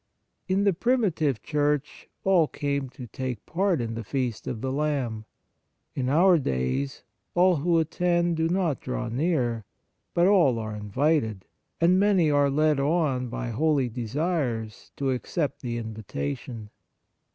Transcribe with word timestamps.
In 0.47 0.63
the 0.63 0.73
primitive 0.73 1.43
Church, 1.43 2.09
all 2.23 2.47
came 2.47 2.89
to 2.89 3.05
take 3.05 3.45
part 3.45 3.79
in 3.79 3.93
the 3.93 4.03
feast 4.03 4.47
of 4.47 4.59
the 4.61 4.71
Lamb. 4.71 5.25
In 5.93 6.09
our 6.09 6.39
days, 6.39 7.03
all 7.35 7.57
who 7.57 7.77
attend 7.77 8.35
do 8.35 8.49
not 8.49 8.81
draw 8.81 9.09
near, 9.09 9.63
but 10.15 10.25
all 10.25 10.57
are 10.57 10.73
invited, 10.75 11.45
and 11.79 11.99
many 11.99 12.31
are 12.31 12.49
led 12.49 12.79
on 12.79 13.27
by 13.29 13.49
holy 13.49 13.89
desires 13.89 14.91
to 14.95 15.03
79 15.13 15.13
On 15.13 15.13
the 15.13 15.13
Exercises 15.13 15.13
of 15.13 15.13
Piety 15.13 15.15
accept 15.37 15.61
the 15.61 15.77
invitation. 15.77 16.69